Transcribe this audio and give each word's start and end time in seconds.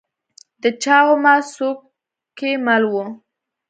د 0.61 0.63
چا 0.83 0.97
ومه؟ 1.07 1.33
څوک 1.53 1.79
کې 2.37 2.51
مل 2.65 2.83
وه؟ 2.93 3.05